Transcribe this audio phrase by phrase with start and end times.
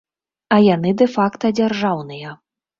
[0.57, 2.37] А яны дэ-факта дзяржаўныя.